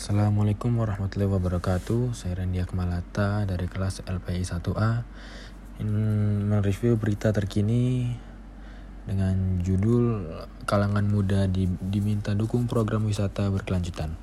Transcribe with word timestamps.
Assalamualaikum 0.00 0.80
warahmatullahi 0.80 1.28
wabarakatuh. 1.28 2.16
Saya 2.16 2.40
Randia 2.40 2.64
Kemalata 2.64 3.44
dari 3.44 3.68
kelas 3.68 4.00
LPI 4.08 4.48
1A 4.48 5.04
Ingin 5.76 6.48
mereview 6.48 6.96
berita 6.96 7.36
terkini 7.36 8.08
Dengan 9.04 9.60
judul 9.60 10.24
Kalangan 10.64 11.04
muda 11.04 11.44
diminta 11.92 12.32
dukung 12.32 12.64
program 12.64 13.04
wisata 13.04 13.52
berkelanjutan. 13.52 14.16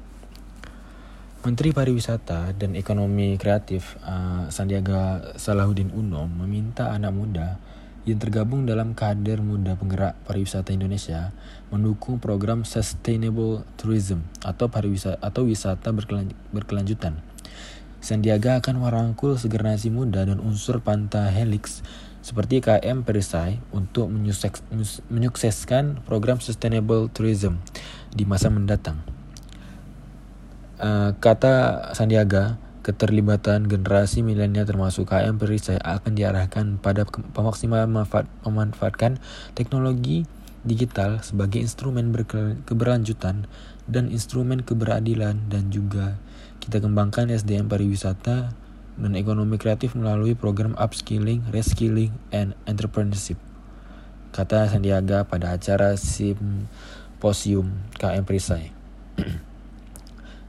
Menteri 1.45 1.69
Pariwisata 1.69 2.57
dan 2.57 2.73
Ekonomi 2.73 3.37
Kreatif 3.37 4.01
uh, 4.01 4.49
Sandiaga 4.49 5.37
Salahuddin 5.37 5.93
Uno 5.93 6.25
meminta 6.25 6.89
anak 6.89 7.13
muda 7.13 7.61
yang 8.07 8.23
tergabung 8.23 8.63
dalam 8.63 8.95
kader 8.95 9.43
muda 9.43 9.75
penggerak 9.75 10.15
pariwisata 10.23 10.71
Indonesia 10.71 11.35
mendukung 11.67 12.23
program 12.23 12.63
Sustainable 12.63 13.67
Tourism 13.75 14.23
atau 14.39 14.71
pariwisata 14.71 15.19
atau 15.19 15.43
wisata 15.43 15.91
berkelanjutan. 16.55 17.19
Sandiaga 17.99 18.63
akan 18.63 18.79
merangkul 18.79 19.35
segenerasi 19.35 19.91
muda 19.91 20.23
dan 20.23 20.39
unsur 20.39 20.79
Panta 20.79 21.27
Helix 21.27 21.83
seperti 22.23 22.63
KM 22.63 23.03
Perisai 23.03 23.59
untuk 23.75 24.07
menyukseskan 25.11 26.07
program 26.07 26.39
Sustainable 26.39 27.11
Tourism 27.11 27.59
di 28.15 28.23
masa 28.23 28.47
mendatang. 28.47 29.03
Uh, 30.79 31.11
kata 31.19 31.89
Sandiaga, 31.91 32.55
Keterlibatan 32.87 33.67
generasi 33.67 34.23
milenial 34.23 34.63
termasuk 34.63 35.11
KM 35.11 35.35
Perisai 35.35 35.75
akan 35.75 36.15
diarahkan 36.15 36.79
pada 36.79 37.03
pemaksimalan 37.35 37.91
manfaat, 37.91 38.31
memanfaatkan 38.47 39.19
teknologi 39.59 40.23
digital 40.63 41.19
sebagai 41.19 41.59
instrumen 41.59 42.15
keberlanjutan 42.63 43.51
dan 43.91 44.07
instrumen 44.07 44.63
keberadilan 44.63 45.51
dan 45.51 45.67
juga 45.67 46.15
kita 46.63 46.79
kembangkan 46.79 47.27
SDM 47.27 47.67
pariwisata 47.67 48.55
dan 48.95 49.11
ekonomi 49.19 49.59
kreatif 49.59 49.91
melalui 49.91 50.31
program 50.31 50.71
upskilling, 50.79 51.43
reskilling, 51.51 52.15
and 52.31 52.55
entrepreneurship. 52.63 53.35
Kata 54.31 54.71
Sandiaga 54.71 55.27
pada 55.27 55.59
acara 55.59 55.99
simposium 55.99 57.83
KM 57.99 58.23
Perisai. 58.23 58.76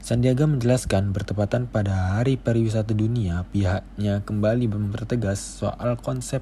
Sandiaga 0.09 0.49
menjelaskan 0.49 1.13
bertepatan 1.13 1.69
pada 1.69 2.17
Hari 2.17 2.41
Pariwisata 2.41 2.97
Dunia, 2.97 3.45
pihaknya 3.53 4.25
kembali 4.25 4.65
mempertegas 4.65 5.37
soal 5.37 6.01
konsep 6.01 6.41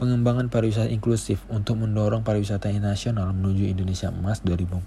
pengembangan 0.00 0.48
pariwisata 0.48 0.88
inklusif 0.88 1.44
untuk 1.52 1.76
mendorong 1.76 2.24
pariwisata 2.24 2.72
nasional 2.80 3.36
menuju 3.36 3.68
Indonesia 3.68 4.08
Emas 4.08 4.40
2045. 4.48 4.80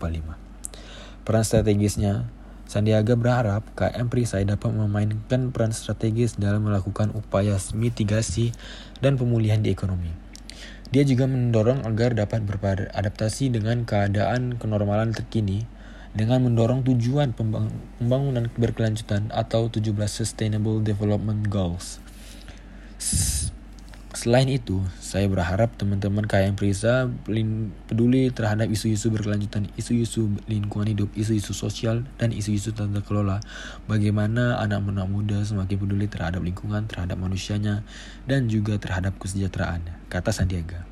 Peran 1.21 1.45
strategisnya, 1.45 2.25
Sandiaga 2.65 3.13
berharap 3.13 3.61
KM 3.77 4.09
Perisai 4.09 4.41
dapat 4.41 4.73
memainkan 4.73 5.53
peran 5.53 5.69
strategis 5.69 6.41
dalam 6.41 6.65
melakukan 6.65 7.13
upaya 7.13 7.61
mitigasi 7.77 8.57
dan 9.05 9.21
pemulihan 9.21 9.61
di 9.61 9.69
ekonomi. 9.69 10.09
Dia 10.89 11.05
juga 11.05 11.29
mendorong 11.29 11.85
agar 11.85 12.17
dapat 12.17 12.41
beradaptasi 12.41 13.53
dengan 13.53 13.85
keadaan 13.85 14.57
kenormalan 14.57 15.13
terkini 15.13 15.69
dengan 16.11 16.43
mendorong 16.43 16.83
tujuan 16.83 17.31
pembangunan 17.31 18.51
berkelanjutan 18.59 19.31
atau 19.31 19.71
17 19.71 19.95
Sustainable 20.11 20.83
Development 20.83 21.47
Goals. 21.47 22.03
Selain 24.11 24.45
itu, 24.51 24.83
saya 24.99 25.25
berharap 25.31 25.79
teman-teman 25.79 26.27
KM 26.27 26.59
Prisa 26.59 27.07
peduli 27.87 28.27
terhadap 28.29 28.67
isu-isu 28.67 29.07
berkelanjutan, 29.07 29.71
isu-isu 29.79 30.35
lingkungan 30.51 30.91
hidup, 30.91 31.09
isu-isu 31.15 31.55
sosial, 31.55 32.03
dan 32.19 32.35
isu-isu 32.35 32.75
tata 32.75 33.01
kelola. 33.01 33.39
Bagaimana 33.87 34.59
anak-anak 34.61 35.07
muda 35.07 35.39
semakin 35.41 35.79
peduli 35.79 36.05
terhadap 36.11 36.43
lingkungan, 36.43 36.91
terhadap 36.91 37.17
manusianya, 37.17 37.87
dan 38.27 38.51
juga 38.51 38.75
terhadap 38.77 39.15
kesejahteraan, 39.15 39.87
kata 40.11 40.29
Sandiaga. 40.35 40.83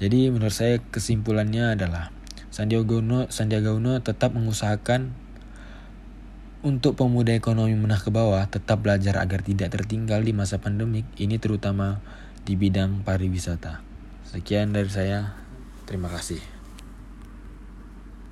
Jadi 0.00 0.32
menurut 0.32 0.56
saya 0.56 0.82
kesimpulannya 0.90 1.78
adalah 1.78 2.10
Sandiaga 2.54 3.02
Uno, 3.02 3.26
Sandiaga 3.34 3.74
Uno 3.74 3.98
tetap 3.98 4.30
mengusahakan 4.30 5.10
untuk 6.62 6.94
pemuda 6.94 7.34
ekonomi 7.34 7.74
menah 7.74 7.98
ke 7.98 8.14
bawah 8.14 8.46
tetap 8.46 8.78
belajar 8.78 9.18
agar 9.18 9.42
tidak 9.42 9.74
tertinggal 9.74 10.22
di 10.22 10.30
masa 10.30 10.62
pandemik, 10.62 11.02
ini 11.18 11.42
terutama 11.42 11.98
di 12.46 12.54
bidang 12.54 13.02
pariwisata. 13.02 13.82
Sekian 14.30 14.70
dari 14.70 14.86
saya, 14.86 15.34
terima 15.82 16.06
kasih. 16.06 16.38